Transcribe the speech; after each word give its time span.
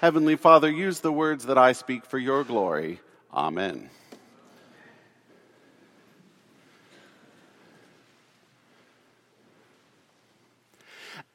Heavenly 0.00 0.36
Father, 0.36 0.70
use 0.70 1.00
the 1.00 1.10
words 1.10 1.46
that 1.46 1.58
I 1.58 1.72
speak 1.72 2.06
for 2.06 2.18
your 2.18 2.44
glory. 2.44 3.00
Amen. 3.34 3.90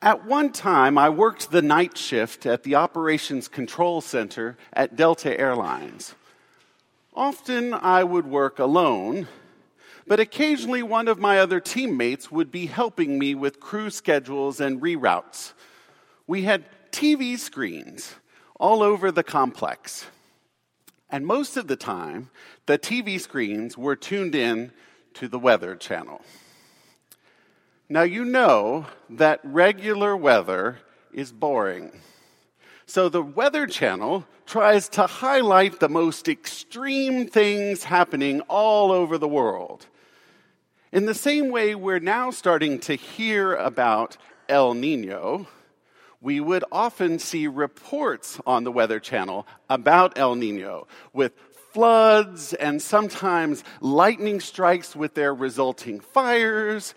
At 0.01 0.25
one 0.25 0.53
time, 0.53 0.97
I 0.97 1.09
worked 1.09 1.51
the 1.51 1.61
night 1.61 1.97
shift 1.97 2.45
at 2.45 2.63
the 2.63 2.75
Operations 2.75 3.49
Control 3.49 3.99
Center 3.99 4.57
at 4.71 4.95
Delta 4.95 5.37
Airlines. 5.37 6.15
Often 7.13 7.73
I 7.73 8.05
would 8.05 8.25
work 8.25 8.59
alone, 8.59 9.27
but 10.07 10.21
occasionally 10.21 10.83
one 10.83 11.09
of 11.09 11.19
my 11.19 11.39
other 11.39 11.59
teammates 11.59 12.31
would 12.31 12.49
be 12.49 12.67
helping 12.67 13.19
me 13.19 13.35
with 13.35 13.59
crew 13.59 13.89
schedules 13.89 14.61
and 14.61 14.81
reroutes. 14.81 15.51
We 16.27 16.43
had 16.43 16.63
TV 16.91 17.37
screens 17.37 18.15
all 18.63 18.81
over 18.81 19.11
the 19.11 19.23
complex. 19.23 20.05
And 21.09 21.27
most 21.27 21.57
of 21.57 21.67
the 21.67 21.75
time, 21.75 22.29
the 22.65 22.79
TV 22.79 23.19
screens 23.19 23.77
were 23.77 23.97
tuned 23.97 24.35
in 24.35 24.71
to 25.15 25.27
the 25.27 25.37
Weather 25.37 25.75
Channel. 25.75 26.21
Now, 27.89 28.03
you 28.03 28.23
know 28.23 28.85
that 29.09 29.41
regular 29.43 30.15
weather 30.15 30.77
is 31.11 31.33
boring. 31.33 31.91
So, 32.85 33.09
the 33.09 33.21
Weather 33.21 33.67
Channel 33.67 34.25
tries 34.45 34.87
to 34.89 35.07
highlight 35.07 35.81
the 35.81 35.89
most 35.89 36.29
extreme 36.29 37.27
things 37.27 37.83
happening 37.83 38.39
all 38.47 38.93
over 38.93 39.17
the 39.17 39.27
world. 39.27 39.87
In 40.93 41.05
the 41.05 41.13
same 41.13 41.49
way, 41.49 41.75
we're 41.75 41.99
now 41.99 42.31
starting 42.31 42.79
to 42.79 42.95
hear 42.95 43.55
about 43.55 44.15
El 44.47 44.73
Nino. 44.73 45.47
We 46.23 46.39
would 46.39 46.63
often 46.71 47.19
see 47.19 47.47
reports 47.47 48.39
on 48.47 48.63
the 48.63 48.71
Weather 48.71 49.01
Channel 49.01 49.45
about 49.69 50.17
El 50.17 50.35
Nino 50.35 50.87
with 51.11 51.33
floods 51.73 52.53
and 52.53 52.81
sometimes 52.81 53.61
lightning 53.81 54.39
strikes 54.39 54.95
with 54.95 55.15
their 55.15 55.35
resulting 55.35 55.99
fires, 55.99 56.95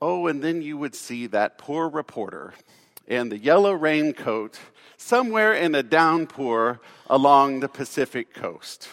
Oh, 0.00 0.28
and 0.28 0.42
then 0.42 0.62
you 0.62 0.78
would 0.78 0.94
see 0.94 1.26
that 1.26 1.58
poor 1.58 1.88
reporter 1.88 2.54
in 3.06 3.28
the 3.28 3.38
yellow 3.38 3.72
raincoat 3.72 4.58
somewhere 4.96 5.52
in 5.52 5.74
a 5.74 5.82
downpour 5.82 6.80
along 7.10 7.60
the 7.60 7.68
Pacific 7.68 8.32
coast. 8.32 8.88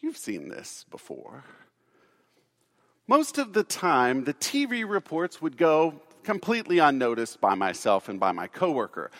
You've 0.00 0.18
seen 0.18 0.50
this 0.50 0.84
before. 0.90 1.44
Most 3.06 3.38
of 3.38 3.54
the 3.54 3.64
time, 3.64 4.24
the 4.24 4.34
TV 4.34 4.88
reports 4.88 5.40
would 5.40 5.56
go 5.56 6.02
completely 6.28 6.78
unnoticed 6.78 7.40
by 7.40 7.54
myself 7.54 8.10
and 8.10 8.20
by 8.20 8.32
my 8.32 8.46
coworker. 8.46 9.10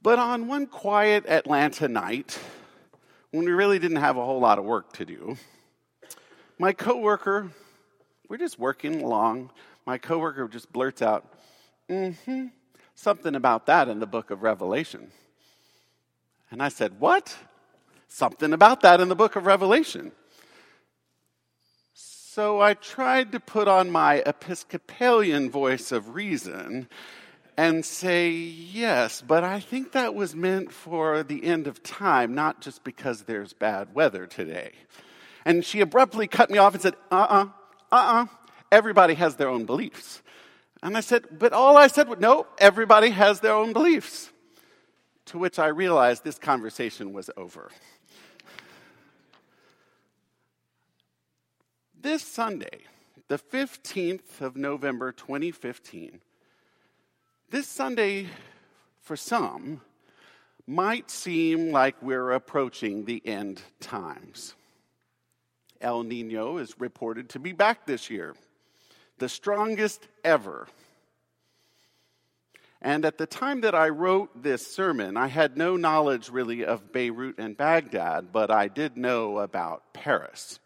But 0.00 0.20
on 0.20 0.46
one 0.46 0.68
quiet 0.68 1.26
Atlanta 1.26 1.88
night, 1.88 2.38
when 3.32 3.44
we 3.44 3.50
really 3.50 3.80
didn't 3.80 3.96
have 3.96 4.16
a 4.16 4.24
whole 4.24 4.38
lot 4.38 4.56
of 4.56 4.64
work 4.64 4.92
to 4.92 5.04
do, 5.04 5.36
my 6.56 6.72
coworker, 6.72 7.50
we're 8.28 8.36
just 8.36 8.56
working 8.56 9.02
along, 9.02 9.50
my 9.84 9.98
coworker 9.98 10.46
just 10.46 10.72
blurts 10.72 11.02
out, 11.02 11.26
mm 11.90 12.14
hmm, 12.24 12.46
something 12.94 13.34
about 13.34 13.66
that 13.66 13.88
in 13.88 13.98
the 13.98 14.06
book 14.06 14.30
of 14.30 14.44
Revelation. 14.44 15.10
And 16.52 16.62
I 16.62 16.68
said, 16.68 17.00
What? 17.00 17.36
Something 18.06 18.52
about 18.52 18.82
that 18.82 19.00
in 19.00 19.08
the 19.08 19.16
book 19.16 19.34
of 19.34 19.44
Revelation. 19.44 20.12
So 22.38 22.60
I 22.60 22.74
tried 22.74 23.32
to 23.32 23.40
put 23.40 23.66
on 23.66 23.90
my 23.90 24.22
Episcopalian 24.24 25.50
voice 25.50 25.90
of 25.90 26.14
reason 26.14 26.88
and 27.56 27.84
say, 27.84 28.30
Yes, 28.30 29.20
but 29.26 29.42
I 29.42 29.58
think 29.58 29.90
that 29.90 30.14
was 30.14 30.36
meant 30.36 30.70
for 30.70 31.24
the 31.24 31.42
end 31.42 31.66
of 31.66 31.82
time, 31.82 32.36
not 32.36 32.60
just 32.60 32.84
because 32.84 33.22
there's 33.22 33.54
bad 33.54 33.92
weather 33.92 34.24
today. 34.24 34.70
And 35.44 35.64
she 35.64 35.80
abruptly 35.80 36.28
cut 36.28 36.48
me 36.48 36.58
off 36.58 36.74
and 36.74 36.80
said, 36.80 36.94
Uh 37.10 37.16
uh-uh, 37.16 37.44
uh, 37.44 37.46
uh 37.90 38.22
uh, 38.22 38.26
everybody 38.70 39.14
has 39.14 39.34
their 39.34 39.48
own 39.48 39.64
beliefs. 39.64 40.22
And 40.80 40.96
I 40.96 41.00
said, 41.00 41.24
but 41.40 41.52
all 41.52 41.76
I 41.76 41.88
said 41.88 42.08
was, 42.08 42.20
no, 42.20 42.46
everybody 42.58 43.10
has 43.10 43.40
their 43.40 43.54
own 43.54 43.72
beliefs. 43.72 44.30
To 45.24 45.38
which 45.38 45.58
I 45.58 45.66
realized 45.66 46.22
this 46.22 46.38
conversation 46.38 47.12
was 47.12 47.30
over. 47.36 47.72
This 52.00 52.22
Sunday, 52.22 52.82
the 53.26 53.38
15th 53.38 54.40
of 54.40 54.56
November 54.56 55.10
2015, 55.10 56.20
this 57.50 57.66
Sunday, 57.66 58.28
for 59.00 59.16
some, 59.16 59.80
might 60.64 61.10
seem 61.10 61.72
like 61.72 62.00
we're 62.00 62.30
approaching 62.30 63.04
the 63.04 63.20
end 63.26 63.60
times. 63.80 64.54
El 65.80 66.04
Nino 66.04 66.58
is 66.58 66.78
reported 66.78 67.30
to 67.30 67.40
be 67.40 67.50
back 67.50 67.84
this 67.84 68.08
year 68.08 68.36
the 69.18 69.28
strongest 69.28 70.06
ever. 70.22 70.68
And 72.80 73.04
at 73.04 73.18
the 73.18 73.26
time 73.26 73.62
that 73.62 73.74
I 73.74 73.88
wrote 73.88 74.44
this 74.44 74.64
sermon, 74.64 75.16
I 75.16 75.26
had 75.26 75.56
no 75.56 75.74
knowledge 75.74 76.30
really 76.30 76.64
of 76.64 76.92
Beirut 76.92 77.40
and 77.40 77.56
Baghdad, 77.56 78.30
but 78.30 78.52
I 78.52 78.68
did 78.68 78.96
know 78.96 79.38
about 79.38 79.92
Paris. 79.92 80.60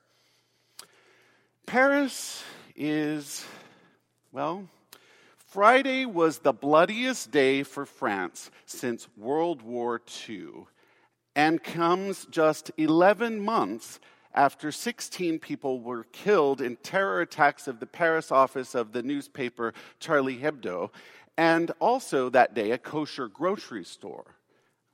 Paris 1.67 2.43
is, 2.77 3.45
well, 4.33 4.69
Friday 5.39 6.07
was 6.07 6.39
the 6.39 6.53
bloodiest 6.53 7.31
day 7.31 7.63
for 7.63 7.87
France 7.87 8.51
since 8.67 9.09
World 9.17 9.63
War 9.63 10.01
II 10.29 10.67
and 11.35 11.63
comes 11.63 12.27
just 12.31 12.71
11 12.77 13.41
months 13.41 14.01
after 14.35 14.73
16 14.73 15.39
people 15.39 15.81
were 15.81 16.05
killed 16.05 16.61
in 16.61 16.77
terror 16.77 17.21
attacks 17.21 17.69
of 17.69 17.81
the 17.81 17.87
Paris 17.87 18.33
office 18.33 18.75
of 18.75 18.93
the 18.93 19.03
newspaper 19.03 19.75
Charlie 20.01 20.39
Hebdo, 20.39 20.91
and 21.37 21.71
also 21.81 22.29
that 22.31 22.55
day 22.55 22.71
a 22.71 22.79
kosher 22.79 23.29
grocery 23.29 23.85
store. 23.85 24.37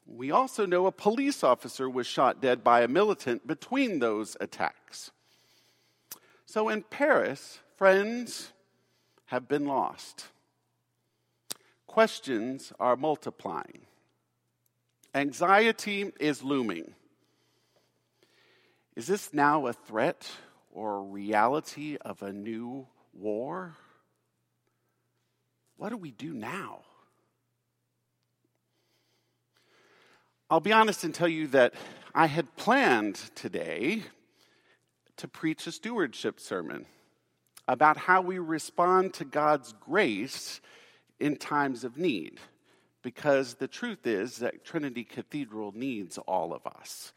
We 0.07 0.31
also 0.31 0.67
know 0.67 0.87
a 0.87 0.93
police 0.93 1.45
officer 1.45 1.89
was 1.89 2.07
shot 2.07 2.41
dead 2.41 2.65
by 2.65 2.83
a 2.83 2.89
militant 2.89 3.47
between 3.47 3.99
those 3.99 4.37
attacks. 4.41 5.11
So 6.49 6.71
in 6.71 6.81
Paris, 6.81 7.61
friends 7.77 8.53
have 9.27 9.49
been 9.49 9.67
lost. 9.67 10.29
Questions 11.87 12.73
are 12.81 12.97
multiplying. 12.97 13.83
Anxiety 15.15 16.11
is 16.19 16.43
looming. 16.43 16.95
Is 18.97 19.07
this 19.07 19.35
now 19.35 19.67
a 19.67 19.75
threat 19.75 20.27
or 20.73 20.97
a 20.97 21.03
reality 21.03 21.99
of 22.01 22.23
a 22.23 22.33
new 22.33 22.87
war? 23.13 23.77
What 25.77 25.91
do 25.91 25.99
we 25.99 26.13
do 26.13 26.33
now? 26.33 26.79
I'll 30.49 30.61
be 30.61 30.73
honest 30.73 31.05
and 31.05 31.15
tell 31.15 31.29
you 31.29 31.49
that 31.49 31.75
I 32.15 32.25
had 32.25 32.57
planned 32.57 33.17
today 33.35 34.05
to 35.19 35.29
preach 35.29 35.67
a 35.67 35.73
stewardship 35.73 36.41
sermon 36.41 36.87
about 37.67 37.97
how 37.97 38.23
we 38.23 38.39
respond 38.39 39.15
to 39.15 39.25
God's 39.25 39.75
grace 39.81 40.61
in 41.21 41.37
times 41.37 41.85
of 41.85 41.99
need. 41.99 42.41
Because 43.03 43.55
the 43.55 43.69
truth 43.69 44.07
is 44.07 44.39
that 44.39 44.65
Trinity 44.65 45.05
Cathedral 45.05 45.73
needs 45.75 46.19
all 46.19 46.53
of 46.53 46.67
us 46.67 47.13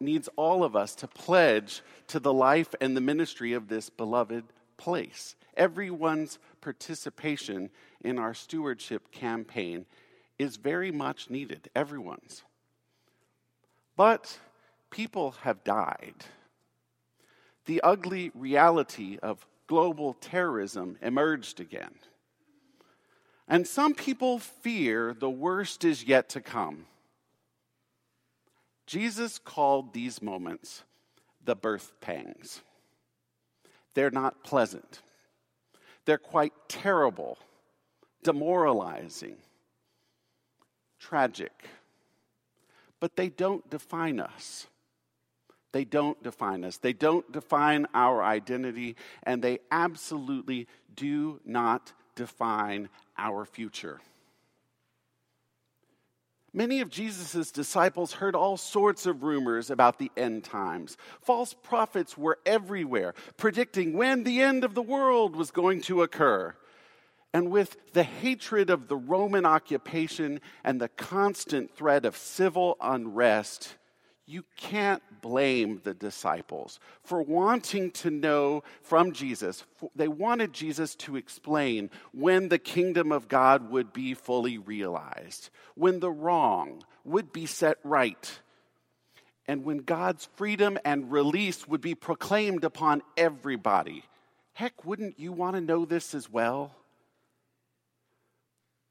needs 0.00 0.28
all 0.36 0.64
of 0.64 0.76
us 0.76 0.94
to 0.96 1.08
pledge 1.08 1.82
to 2.08 2.20
the 2.20 2.32
life 2.32 2.74
and 2.80 2.96
the 2.96 3.00
ministry 3.00 3.52
of 3.52 3.68
this 3.68 3.90
beloved 3.90 4.44
place. 4.76 5.36
Everyone's 5.56 6.38
participation 6.60 7.70
in 8.02 8.18
our 8.18 8.34
stewardship 8.34 9.10
campaign 9.10 9.86
is 10.38 10.56
very 10.56 10.90
much 10.90 11.30
needed, 11.30 11.70
everyone's. 11.74 12.42
But 13.96 14.38
people 14.90 15.32
have 15.42 15.62
died. 15.64 16.14
The 17.66 17.80
ugly 17.82 18.30
reality 18.34 19.18
of 19.22 19.46
global 19.66 20.14
terrorism 20.14 20.96
emerged 21.00 21.60
again. 21.60 21.94
And 23.48 23.66
some 23.66 23.94
people 23.94 24.38
fear 24.38 25.14
the 25.14 25.30
worst 25.30 25.84
is 25.84 26.04
yet 26.04 26.28
to 26.30 26.40
come. 26.40 26.86
Jesus 28.86 29.38
called 29.38 29.92
these 29.92 30.20
moments 30.22 30.82
the 31.44 31.56
birth 31.56 31.92
pangs. 32.00 32.60
They're 33.94 34.10
not 34.10 34.42
pleasant, 34.42 35.02
they're 36.04 36.18
quite 36.18 36.52
terrible, 36.68 37.38
demoralizing, 38.22 39.36
tragic. 40.98 41.68
But 43.00 43.16
they 43.16 43.30
don't 43.30 43.68
define 43.68 44.20
us. 44.20 44.68
They 45.72 45.84
don't 45.84 46.22
define 46.22 46.64
us. 46.64 46.76
They 46.76 46.92
don't 46.92 47.30
define 47.32 47.86
our 47.94 48.22
identity, 48.22 48.96
and 49.22 49.42
they 49.42 49.58
absolutely 49.70 50.68
do 50.94 51.40
not 51.44 51.92
define 52.14 52.90
our 53.16 53.44
future. 53.44 54.00
Many 56.54 56.82
of 56.82 56.90
Jesus' 56.90 57.50
disciples 57.50 58.12
heard 58.12 58.36
all 58.36 58.58
sorts 58.58 59.06
of 59.06 59.22
rumors 59.22 59.70
about 59.70 59.98
the 59.98 60.10
end 60.18 60.44
times. 60.44 60.98
False 61.22 61.54
prophets 61.54 62.18
were 62.18 62.38
everywhere, 62.44 63.14
predicting 63.38 63.94
when 63.94 64.24
the 64.24 64.42
end 64.42 64.62
of 64.62 64.74
the 64.74 64.82
world 64.82 65.34
was 65.34 65.50
going 65.50 65.80
to 65.82 66.02
occur. 66.02 66.54
And 67.32 67.50
with 67.50 67.94
the 67.94 68.02
hatred 68.02 68.68
of 68.68 68.88
the 68.88 68.98
Roman 68.98 69.46
occupation 69.46 70.42
and 70.62 70.78
the 70.78 70.88
constant 70.90 71.74
threat 71.74 72.04
of 72.04 72.18
civil 72.18 72.76
unrest, 72.82 73.76
you 74.26 74.44
can't 74.56 75.02
blame 75.20 75.80
the 75.82 75.94
disciples 75.94 76.78
for 77.02 77.22
wanting 77.22 77.90
to 77.90 78.10
know 78.10 78.62
from 78.82 79.12
Jesus. 79.12 79.64
They 79.96 80.08
wanted 80.08 80.52
Jesus 80.52 80.94
to 80.96 81.16
explain 81.16 81.90
when 82.12 82.48
the 82.48 82.58
kingdom 82.58 83.10
of 83.10 83.28
God 83.28 83.70
would 83.70 83.92
be 83.92 84.14
fully 84.14 84.58
realized, 84.58 85.50
when 85.74 86.00
the 86.00 86.10
wrong 86.10 86.84
would 87.04 87.32
be 87.32 87.46
set 87.46 87.78
right, 87.82 88.40
and 89.48 89.64
when 89.64 89.78
God's 89.78 90.28
freedom 90.36 90.78
and 90.84 91.10
release 91.10 91.66
would 91.66 91.80
be 91.80 91.96
proclaimed 91.96 92.64
upon 92.64 93.02
everybody. 93.16 94.04
Heck, 94.54 94.84
wouldn't 94.84 95.18
you 95.18 95.32
want 95.32 95.56
to 95.56 95.60
know 95.60 95.84
this 95.84 96.14
as 96.14 96.30
well? 96.30 96.76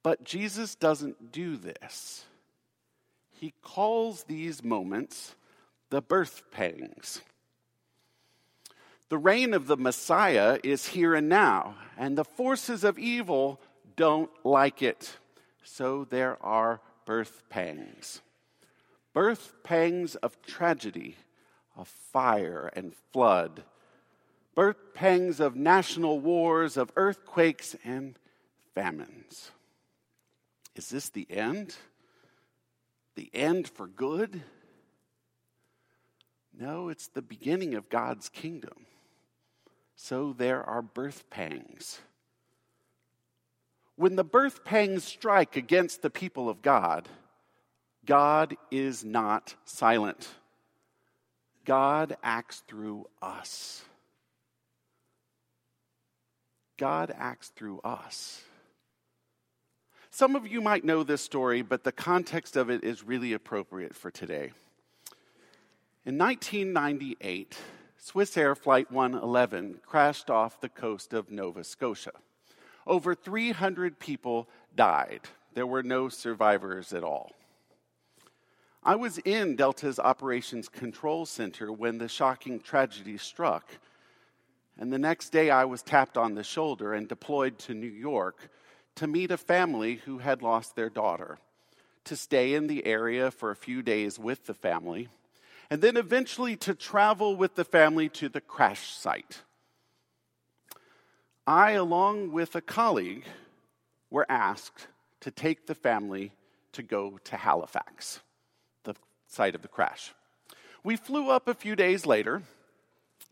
But 0.04 0.24
Jesus 0.24 0.76
doesn't 0.76 1.32
do 1.32 1.56
this. 1.56 2.26
He 3.42 3.56
calls 3.64 4.26
these 4.26 4.64
moments 4.64 5.34
the 5.90 6.00
birth 6.00 6.44
pangs. 6.52 7.22
The 9.10 9.18
reign 9.18 9.56
of 9.56 9.66
the 9.66 9.76
Messiah 9.76 10.60
is 10.64 10.86
here 10.86 11.16
and 11.16 11.28
now, 11.28 11.74
and 11.98 12.16
the 12.16 12.24
forces 12.24 12.84
of 12.84 13.00
evil 13.00 13.60
don't 13.96 14.30
like 14.46 14.84
it. 14.84 15.18
So 15.64 16.06
there 16.08 16.38
are 16.46 16.82
birth 17.06 17.42
pangs. 17.50 18.22
Birth 19.12 19.56
pangs 19.64 20.14
of 20.18 20.40
tragedy, 20.44 21.16
of 21.76 21.88
fire 21.88 22.70
and 22.76 22.94
flood. 23.12 23.64
Birth 24.54 24.94
pangs 24.94 25.40
of 25.40 25.56
national 25.56 26.20
wars, 26.20 26.78
of 26.78 26.92
earthquakes 26.96 27.76
and 27.84 28.20
famines. 28.76 29.50
Is 30.76 30.90
this 30.90 31.10
the 31.10 31.26
end? 31.28 31.76
The 33.16 33.30
end 33.34 33.68
for 33.68 33.88
good? 33.88 34.42
No, 36.58 36.90
it's 36.90 37.08
the 37.08 37.22
beginning 37.22 37.76
of 37.76 37.90
God's 37.90 38.30
kingdom. 38.30 38.86
So 39.96 40.34
there 40.38 40.64
are 40.64 40.82
birth 40.82 41.30
pangs. 41.30 42.00
When 43.96 44.16
the 44.16 44.24
birth 44.24 44.64
pangs 44.64 45.04
strike 45.04 45.56
against 45.56 46.02
the 46.02 46.10
people 46.10 46.50
of 46.50 46.62
God, 46.62 47.08
God 48.06 48.58
is 48.72 49.06
not 49.06 49.56
silent. 49.64 50.30
God 51.66 52.18
acts 52.24 52.64
through 52.68 53.08
us. 53.22 53.84
God 56.78 57.14
acts 57.16 57.50
through 57.50 57.80
us. 57.84 58.42
Some 60.14 60.36
of 60.36 60.46
you 60.46 60.60
might 60.60 60.84
know 60.84 61.04
this 61.04 61.22
story, 61.22 61.62
but 61.62 61.86
the 61.86 61.92
context 61.94 62.58
of 62.58 62.70
it 62.70 62.84
is 62.84 63.02
really 63.02 63.32
appropriate 63.32 63.96
for 63.96 64.12
today. 64.12 64.52
In 66.06 66.18
1998, 66.18 67.58
Swissair 67.98 68.58
Flight 68.58 68.92
111 68.92 69.80
crashed 69.86 70.30
off 70.30 70.60
the 70.60 70.68
coast 70.68 71.14
of 71.14 71.32
Nova 71.32 71.64
Scotia. 71.64 72.12
Over 72.86 73.16
300 73.16 74.00
people 74.00 74.50
died. 74.76 75.22
There 75.54 75.66
were 75.66 75.82
no 75.82 76.10
survivors 76.10 76.92
at 76.92 77.06
all. 77.06 77.32
I 78.84 78.96
was 78.96 79.18
in 79.20 79.56
Delta's 79.56 79.98
Operations 79.98 80.68
Control 80.68 81.26
Center 81.26 81.72
when 81.72 82.00
the 82.00 82.10
shocking 82.10 82.60
tragedy 82.60 83.18
struck. 83.18 83.78
And 84.78 84.92
the 84.92 85.00
next 85.00 85.30
day, 85.30 85.52
I 85.52 85.64
was 85.64 85.82
tapped 85.82 86.18
on 86.18 86.36
the 86.36 86.44
shoulder 86.44 86.96
and 86.96 87.08
deployed 87.08 87.58
to 87.60 87.74
New 87.74 87.88
York 87.88 88.50
to 88.96 89.08
meet 89.08 89.32
a 89.32 89.38
family 89.38 89.96
who 90.06 90.20
had 90.20 90.42
lost 90.42 90.76
their 90.76 90.90
daughter, 90.90 91.38
to 92.04 92.16
stay 92.16 92.54
in 92.54 92.68
the 92.68 92.86
area 92.86 93.32
for 93.32 93.52
a 93.52 93.56
few 93.56 93.82
days 93.82 94.20
with 94.20 94.46
the 94.46 94.54
family, 94.54 95.10
and 95.70 95.82
then 95.82 95.98
eventually 95.98 96.56
to 96.58 96.74
travel 96.74 97.36
with 97.36 97.56
the 97.56 97.64
family 97.64 98.10
to 98.10 98.30
the 98.30 98.42
crash 98.42 98.92
site. 98.94 99.42
I, 101.48 101.72
along 101.72 102.32
with 102.32 102.56
a 102.56 102.62
colleague, 102.62 103.24
were 104.10 104.26
asked 104.30 104.88
to 105.22 105.32
take 105.32 105.68
the 105.68 105.76
family 105.76 106.34
to 106.74 106.84
go 106.84 107.20
to 107.24 107.38
Halifax, 107.38 108.20
the 108.84 108.96
site 109.28 109.56
of 109.56 109.62
the 109.62 109.68
crash. 109.68 110.14
We 110.84 110.96
flew 110.96 111.30
up 111.30 111.48
a 111.48 111.54
few 111.54 111.76
days 111.76 112.06
later, 112.06 112.44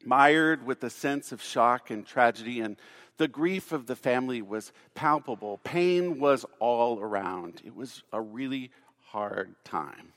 mired 0.05 0.65
with 0.65 0.83
a 0.83 0.89
sense 0.89 1.31
of 1.31 1.41
shock 1.41 1.89
and 1.89 2.05
tragedy 2.05 2.59
and 2.59 2.77
the 3.17 3.27
grief 3.27 3.73
of 3.73 3.85
the 3.85 3.97
family 3.97 4.41
was 4.41 4.71
palpable. 4.95 5.59
Pain 5.65 6.19
was 6.19 6.45
all 6.59 6.99
around. 7.01 7.61
It 7.65 7.75
was 7.75 8.01
a 8.13 8.21
really 8.21 8.71
hard 9.07 9.55
time. 9.65 10.13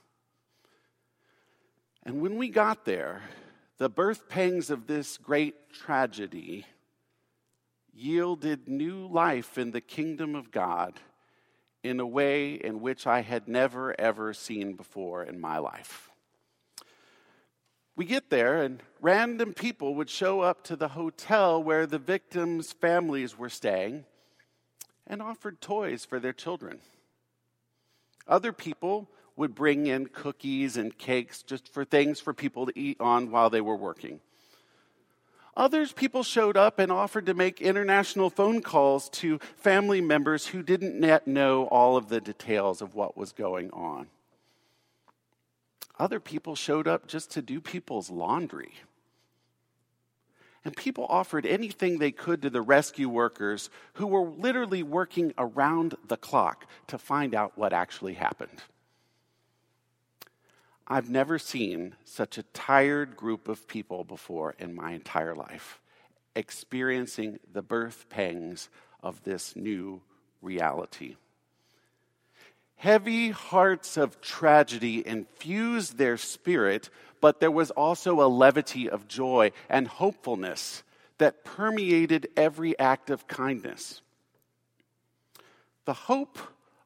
And 2.05 2.21
when 2.21 2.37
we 2.37 2.49
got 2.49 2.85
there, 2.85 3.23
the 3.79 3.89
birth 3.89 4.29
pangs 4.29 4.71
of 4.71 4.87
this 4.87 5.19
great 5.19 5.73
tragedy 5.73 6.65
yielded 7.93 8.69
new 8.69 9.09
life 9.09 9.59
in 9.59 9.73
the 9.73 9.81
kingdom 9.81 10.37
of 10.37 10.53
God 10.53 11.01
in 11.83 11.99
a 11.99 12.07
way 12.07 12.55
in 12.55 12.81
which 12.81 13.05
I 13.05 13.23
had 13.23 13.49
never, 13.49 14.01
ever 14.01 14.33
seen 14.33 14.75
before 14.75 15.25
in 15.25 15.41
my 15.41 15.59
life 15.59 16.12
we 17.97 18.05
get 18.05 18.31
there, 18.31 18.63
and 18.63 18.83
random 19.01 19.53
people 19.53 19.95
would 19.95 20.09
show 20.09 20.41
up 20.41 20.65
to 20.65 20.77
the 20.77 20.89
hotel 20.89 21.63
where 21.63 21.87
the 21.87 21.99
victims' 21.99 22.73
families 22.73 23.37
were 23.37 23.51
staying 23.51 24.05
and 25.07 25.21
offered 25.21 25.61
toys 25.61 26.05
for 26.05 26.19
their 26.19 26.33
children. 26.33 26.81
Other 28.27 28.53
people 28.53 29.09
would 29.37 29.55
bring 29.55 29.87
in 29.87 30.07
cookies 30.07 30.77
and 30.77 30.97
cakes 30.97 31.43
just 31.43 31.73
for 31.73 31.85
things 31.85 32.21
for 32.21 32.33
people 32.33 32.67
to 32.67 32.79
eat 32.79 33.01
on 33.01 33.31
while 33.31 33.51
they 33.51 33.61
were 33.61 33.77
working. 33.77 34.21
Others 35.55 35.93
people 35.93 36.23
showed 36.23 36.57
up 36.57 36.79
and 36.79 36.91
offered 36.91 37.27
to 37.27 37.35
make 37.35 37.61
international 37.61 38.31
phone 38.31 38.63
calls 38.63 39.11
to 39.11 39.39
family 39.57 40.01
members 40.01 40.47
who 40.47 40.63
didn't 40.63 41.03
yet 41.03 41.27
know 41.27 41.65
all 41.67 41.97
of 41.97 42.09
the 42.09 42.21
details 42.21 42.81
of 42.81 42.95
what 42.95 43.17
was 43.17 43.33
going 43.33 43.71
on. 43.71 44.09
Other 45.99 46.21
people 46.21 46.55
showed 46.55 46.89
up 46.89 47.07
just 47.07 47.31
to 47.33 47.43
do 47.43 47.61
people's 47.61 48.11
laundry. 48.11 48.75
And 50.65 50.77
people 50.77 51.07
offered 51.09 51.45
anything 51.45 51.99
they 51.99 52.13
could 52.13 52.43
to 52.43 52.51
the 52.51 52.63
rescue 52.63 53.09
workers 53.09 53.69
who 53.95 54.07
were 54.07 54.29
literally 54.29 54.83
working 54.83 55.33
around 55.37 55.97
the 56.07 56.17
clock 56.17 56.67
to 56.87 56.99
find 56.99 57.35
out 57.35 57.59
what 57.59 57.73
actually 57.73 58.15
happened. 58.15 58.63
I've 60.87 61.11
never 61.11 61.39
seen 61.39 61.95
such 62.05 62.39
a 62.39 62.43
tired 62.43 63.17
group 63.17 63.49
of 63.49 63.67
people 63.67 64.05
before 64.05 64.55
in 64.59 64.75
my 64.75 64.93
entire 64.93 65.35
life, 65.35 65.81
experiencing 66.37 67.39
the 67.53 67.63
birth 67.63 68.07
pangs 68.09 68.69
of 69.03 69.25
this 69.25 69.57
new 69.57 70.03
reality. 70.41 71.17
Heavy 72.83 73.31
hearts 73.31 73.97
of 73.97 74.21
tragedy 74.21 75.07
infused 75.07 75.99
their 75.99 76.17
spirit, 76.17 76.91
but 77.21 77.39
there 77.39 77.49
was 77.49 77.71
also 77.71 78.21
a 78.21 78.27
levity 78.27 78.91
of 78.91 79.07
joy 79.07 79.53
and 79.69 79.87
hopefulness 79.87 80.83
that 81.19 81.45
permeated 81.45 82.27
every 82.37 82.77
act 82.81 83.09
of 83.09 83.29
kindness. 83.29 84.01
The 85.85 85.93
hope 85.93 86.41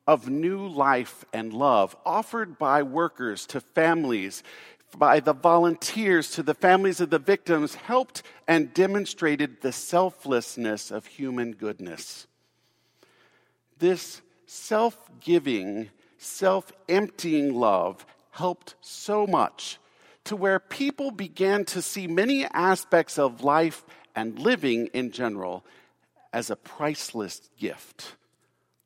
of 0.07 0.29
new 0.29 0.69
life 0.69 1.25
and 1.33 1.55
love 1.55 1.97
offered 2.05 2.59
by 2.59 2.83
workers 2.83 3.47
to 3.47 3.63
families, 3.63 4.43
by 4.99 5.21
the 5.21 5.33
volunteers 5.33 6.31
to 6.33 6.43
the 6.43 6.53
families 6.53 7.01
of 7.01 7.09
the 7.09 7.19
victims, 7.19 7.75
helped 7.75 8.23
and 8.47 8.75
demonstrated 8.75 9.63
the 9.63 9.73
selflessness 9.73 10.91
of 10.91 11.07
human 11.07 11.53
goodness. 11.53 12.27
This 13.79 14.21
self 14.47 15.11
giving, 15.21 15.91
self 16.19 16.73
emptying 16.89 17.55
love 17.55 18.07
helped 18.31 18.75
so 18.81 19.27
much 19.27 19.79
to 20.25 20.37
where 20.37 20.59
people 20.59 21.11
began 21.11 21.65
to 21.65 21.83
see 21.83 22.07
many 22.07 22.45
aspects 22.47 23.19
of 23.19 23.45
life 23.45 23.85
and 24.15 24.39
living 24.39 24.89
in 24.93 25.11
general 25.11 25.65
as 26.33 26.51
a 26.51 26.57
priceless 26.57 27.49
gift, 27.59 28.17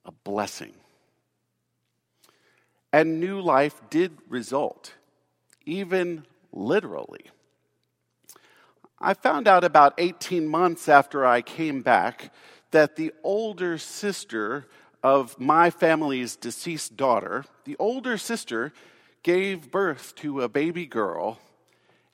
a 0.05 0.12
blessing. 0.12 0.75
And 2.93 3.21
new 3.21 3.40
life 3.40 3.81
did 3.88 4.19
result, 4.29 4.95
even 5.64 6.25
literally. 6.52 7.31
I 9.00 9.14
found 9.14 9.49
out 9.49 9.64
about 9.64 9.95
18 9.99 10.47
months 10.47 10.88
after 10.88 11.25
I 11.25 11.40
came 11.40 11.81
back 11.81 12.33
that 12.71 12.97
the 12.97 13.12
older 13.23 13.79
sister 13.79 14.67
of 15.02 15.38
my 15.38 15.71
family's 15.71 16.37
deceased 16.37 16.97
daughter, 16.97 17.45
the 17.64 17.76
older 17.78 18.19
sister 18.19 18.73
gave 19.23 19.71
birth 19.71 20.14
to 20.16 20.40
a 20.42 20.49
baby 20.49 20.87
girl 20.87 21.38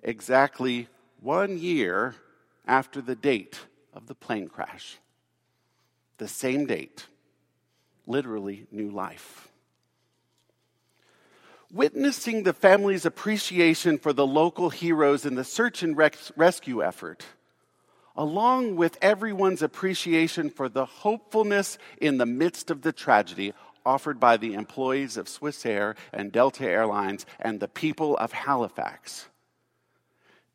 exactly 0.03 0.89
one 1.21 1.59
year 1.59 2.15
after 2.67 3.01
the 3.01 3.15
date 3.15 3.59
of 3.93 4.07
the 4.07 4.15
plane 4.15 4.49
crash. 4.49 4.99
The 6.19 6.29
same 6.29 6.67
date, 6.67 7.07
literally, 8.07 8.67
new 8.71 8.91
life. 8.91 9.49
Witnessing 11.73 12.45
the 12.45 12.53
family's 12.53 13.05
appreciation 13.05 13.99
for 13.99 14.13
the 14.13 14.27
local 14.27 14.71
heroes 14.71 15.27
in 15.27 15.35
the 15.35 15.45
search 15.45 15.83
and 15.83 15.97
rescue 16.37 16.83
effort 16.83 17.27
along 18.17 18.77
with 18.77 18.99
everyone's 19.03 19.63
appreciation 19.63 20.51
for 20.51 20.69
the 20.69 20.87
hopefulness 20.87 21.79
in 22.01 22.19
the 22.19 22.27
midst 22.27 22.71
of 22.71 22.83
the 22.83 22.93
tragedy 22.93 23.53
offered 23.85 24.19
by 24.19 24.37
the 24.37 24.55
employees 24.55 25.17
of 25.17 25.27
Swissair 25.27 25.97
and 26.13 26.33
Delta 26.33 26.65
Airlines 26.69 27.25
and 27.39 27.61
the 27.61 27.69
people 27.69 28.17
of 28.17 28.33
Halifax. 28.33 29.29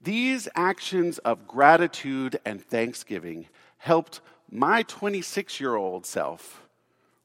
These 0.01 0.49
actions 0.55 1.17
of 1.19 1.47
gratitude 1.47 2.39
and 2.45 2.61
thanksgiving 2.61 3.47
helped 3.77 4.19
my 4.49 4.83
26 4.83 5.59
year 5.59 5.75
old 5.75 6.05
self 6.05 6.67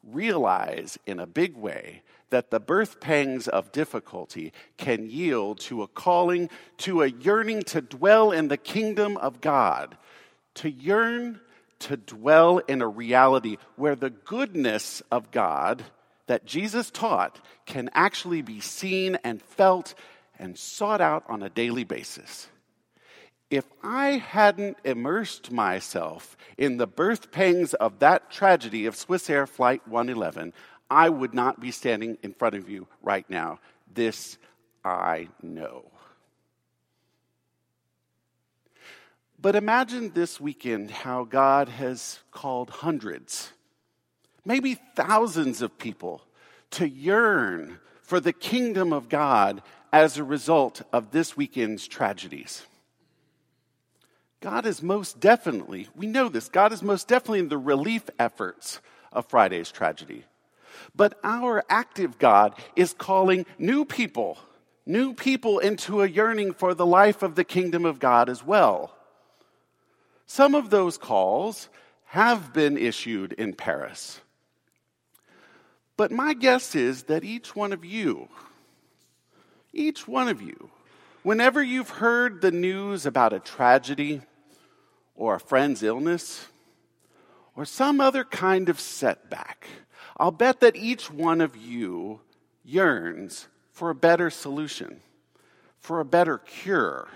realize 0.05 0.99
in 1.07 1.19
a 1.19 1.27
big 1.27 1.57
way 1.57 2.03
that 2.31 2.51
the 2.51 2.61
birth 2.61 3.01
pangs 3.01 3.49
of 3.49 3.73
difficulty 3.73 4.53
can 4.77 5.09
yield 5.09 5.59
to 5.61 5.83
a 5.83 5.89
calling, 5.89 6.49
to 6.79 7.03
a 7.03 7.09
yearning 7.09 7.63
to 7.63 7.81
dwell 7.81 8.31
in 8.31 8.49
the 8.49 8.57
kingdom 8.57 9.17
of 9.19 9.41
God, 9.41 9.97
to 10.57 10.71
yearn 10.71 11.41
to 11.79 11.97
dwell 11.97 12.59
in 12.59 12.83
a 12.83 12.89
reality 12.89 13.59
where 13.77 13.97
the 13.97 14.11
goodness 14.11 15.03
of 15.11 15.31
God 15.31 15.85
that 16.27 16.45
Jesus 16.45 16.91
taught 16.91 17.39
can 17.67 17.91
actually 17.95 18.43
be 18.43 18.61
seen 18.61 19.17
and 19.23 19.43
felt 19.43 19.95
and 20.39 20.59
sought 20.59 21.01
out 21.01 21.25
on 21.29 21.43
a 21.43 21.51
daily 21.51 21.85
basis. 21.85 22.49
If 23.51 23.65
I 23.83 24.13
hadn't 24.13 24.79
immersed 24.85 25.53
myself 25.53 26.37
in 26.59 26.79
the 26.79 26.87
birth 26.87 27.31
pangs 27.31 27.75
of 27.75 28.01
that 28.01 28.31
tragedy 28.31 28.87
of 28.87 28.97
Swissair 28.97 29.49
Flight 29.49 29.87
111, 29.87 30.53
I 30.91 31.09
would 31.09 31.33
not 31.33 31.61
be 31.61 31.71
standing 31.71 32.19
in 32.23 32.33
front 32.33 32.57
of 32.57 32.69
you 32.69 32.89
right 33.03 33.29
now. 33.31 33.61
This 33.93 34.37
I 34.85 35.29
know. 35.43 35.85
But 39.39 39.55
imagine 39.55 40.13
this 40.13 40.41
weekend 40.41 40.91
how 40.91 41.25
God 41.25 41.69
has 41.69 42.21
called 42.31 42.71
hundreds, 42.71 43.53
maybe 44.45 44.75
thousands 44.95 45.61
of 45.61 45.79
people 45.79 46.23
to 46.73 46.89
yearn 46.89 47.79
for 48.01 48.19
the 48.19 48.33
kingdom 48.33 48.93
of 48.93 49.09
God 49.09 49.63
as 49.93 50.17
a 50.17 50.25
result 50.25 50.83
of 50.93 51.11
this 51.11 51.37
weekend's 51.37 51.87
tragedies. 51.87 52.65
God 54.41 54.67
is 54.67 54.83
most 54.83 55.21
definitely, 55.21 55.89
we 55.95 56.07
know 56.07 56.29
this, 56.29 56.49
God 56.49 56.73
is 56.73 56.83
most 56.83 57.09
definitely 57.09 57.41
in 57.41 57.49
the 57.49 57.59
relief 57.59 58.09
efforts 58.19 58.81
of 59.13 59.27
Friday's 59.27 59.71
tragedy. 59.71 60.25
But 60.95 61.19
our 61.25 61.65
active 61.69 62.19
God 62.19 62.55
is 62.75 62.93
calling 62.93 63.47
new 63.59 63.85
people, 63.85 64.39
new 64.85 65.15
people 65.15 65.59
into 65.59 66.03
a 66.03 66.09
yearning 66.09 66.53
for 66.53 66.75
the 66.75 66.87
life 66.87 67.23
of 67.23 67.35
the 67.35 67.45
kingdom 67.45 67.85
of 67.85 67.99
God 67.99 68.29
as 68.29 68.45
well. 68.45 68.96
Some 70.27 70.55
of 70.55 70.71
those 70.71 70.99
calls 70.99 71.69
have 72.07 72.53
been 72.53 72.77
issued 72.77 73.33
in 73.33 73.55
Paris. 73.55 74.21
But 75.97 76.13
my 76.13 76.35
guess 76.35 76.75
is 76.75 77.05
that 77.05 77.25
each 77.25 77.57
one 77.57 77.73
of 77.73 77.85
you, 77.85 78.29
each 79.73 80.07
one 80.07 80.29
of 80.29 80.43
you, 80.43 80.71
whenever 81.23 81.63
you've 81.63 81.91
heard 81.91 82.41
the 82.41 82.51
news 82.51 83.07
about 83.07 83.33
a 83.33 83.41
tragedy 83.41 84.21
or 85.15 85.37
a 85.37 85.41
friend's 85.41 85.83
illness 85.83 86.47
or 87.55 87.65
some 87.65 88.01
other 88.01 88.25
kind 88.25 88.69
of 88.69 88.79
setback, 88.79 89.67
I'll 90.19 90.33
bet 90.33 90.61
that 90.61 90.77
each 90.77 91.11
one 91.11 91.41
of 91.41 91.57
you 91.57 92.21
yearns 92.65 93.49
for 93.73 93.91
a 93.91 93.95
better 93.95 94.29
solution, 94.29 95.01
for 95.79 96.01
a 96.01 96.05
better 96.05 96.39
cure, 96.39 97.09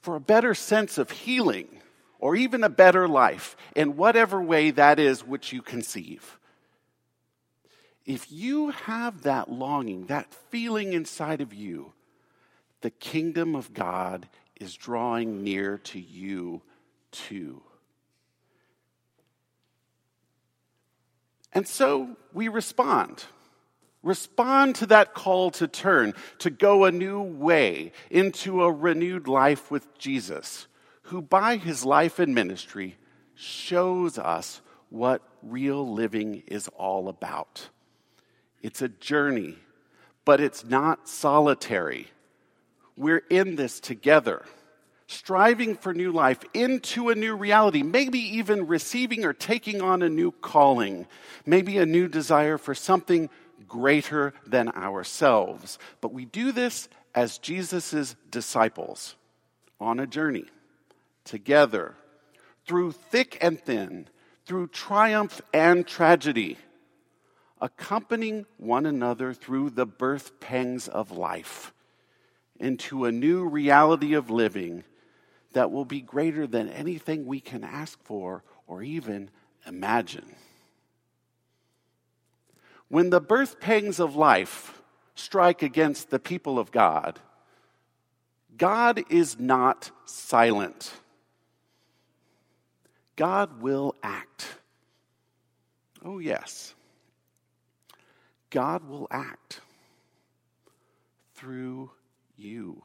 for 0.00 0.16
a 0.16 0.20
better 0.20 0.54
sense 0.54 0.98
of 0.98 1.10
healing 1.10 1.75
or 2.18 2.36
even 2.36 2.64
a 2.64 2.68
better 2.68 3.08
life 3.08 3.56
in 3.74 3.96
whatever 3.96 4.40
way 4.40 4.70
that 4.70 4.98
is 4.98 5.24
which 5.24 5.52
you 5.52 5.62
conceive. 5.62 6.38
If 8.04 8.30
you 8.30 8.70
have 8.70 9.22
that 9.22 9.50
longing, 9.50 10.06
that 10.06 10.32
feeling 10.50 10.92
inside 10.92 11.40
of 11.40 11.52
you, 11.52 11.92
the 12.80 12.90
kingdom 12.90 13.56
of 13.56 13.74
God 13.74 14.28
is 14.60 14.74
drawing 14.74 15.42
near 15.42 15.78
to 15.78 16.00
you 16.00 16.62
too. 17.10 17.62
And 21.52 21.66
so 21.66 22.16
we 22.32 22.48
respond. 22.48 23.24
Respond 24.02 24.76
to 24.76 24.86
that 24.86 25.14
call 25.14 25.50
to 25.52 25.66
turn, 25.66 26.14
to 26.38 26.50
go 26.50 26.84
a 26.84 26.92
new 26.92 27.20
way 27.20 27.92
into 28.10 28.62
a 28.62 28.70
renewed 28.70 29.26
life 29.26 29.70
with 29.70 29.98
Jesus 29.98 30.68
who 31.06 31.22
by 31.22 31.56
his 31.56 31.84
life 31.84 32.18
and 32.18 32.34
ministry 32.34 32.96
shows 33.34 34.18
us 34.18 34.60
what 34.90 35.22
real 35.42 35.92
living 35.92 36.42
is 36.46 36.68
all 36.76 37.08
about. 37.08 37.68
It's 38.62 38.82
a 38.82 38.88
journey, 38.88 39.56
but 40.24 40.40
it's 40.40 40.64
not 40.64 41.08
solitary. 41.08 42.08
We're 42.96 43.22
in 43.30 43.54
this 43.54 43.78
together, 43.78 44.44
striving 45.06 45.76
for 45.76 45.94
new 45.94 46.10
life 46.10 46.40
into 46.52 47.10
a 47.10 47.14
new 47.14 47.36
reality, 47.36 47.84
maybe 47.84 48.18
even 48.38 48.66
receiving 48.66 49.24
or 49.24 49.32
taking 49.32 49.80
on 49.82 50.02
a 50.02 50.08
new 50.08 50.32
calling, 50.32 51.06
maybe 51.44 51.78
a 51.78 51.86
new 51.86 52.08
desire 52.08 52.58
for 52.58 52.74
something 52.74 53.30
greater 53.68 54.34
than 54.44 54.70
ourselves. 54.70 55.78
But 56.00 56.12
we 56.12 56.24
do 56.24 56.50
this 56.50 56.88
as 57.14 57.38
Jesus' 57.38 58.16
disciples 58.30 59.14
on 59.78 60.00
a 60.00 60.06
journey 60.06 60.46
together 61.26 61.94
through 62.66 62.92
thick 62.92 63.36
and 63.40 63.60
thin, 63.60 64.08
through 64.46 64.68
triumph 64.68 65.40
and 65.52 65.86
tragedy, 65.86 66.56
accompanying 67.60 68.46
one 68.56 68.86
another 68.86 69.34
through 69.34 69.70
the 69.70 69.86
birth 69.86 70.40
pangs 70.40 70.88
of 70.88 71.10
life 71.10 71.72
into 72.58 73.04
a 73.04 73.12
new 73.12 73.44
reality 73.44 74.14
of 74.14 74.30
living 74.30 74.84
that 75.52 75.70
will 75.70 75.84
be 75.84 76.00
greater 76.00 76.46
than 76.46 76.68
anything 76.68 77.26
we 77.26 77.40
can 77.40 77.64
ask 77.64 78.02
for 78.02 78.42
or 78.66 78.82
even 78.82 79.30
imagine. 79.66 80.34
When 82.88 83.10
the 83.10 83.20
birth 83.20 83.60
pangs 83.60 83.98
of 83.98 84.16
life 84.16 84.82
strike 85.14 85.62
against 85.62 86.10
the 86.10 86.18
people 86.18 86.58
of 86.58 86.70
God, 86.70 87.18
God 88.56 89.02
is 89.10 89.38
not 89.38 89.90
silent. 90.04 90.92
God 93.16 93.62
will 93.62 93.94
act. 94.02 94.46
Oh, 96.04 96.18
yes. 96.18 96.74
God 98.50 98.88
will 98.88 99.08
act 99.10 99.60
through 101.34 101.90
you. 102.36 102.82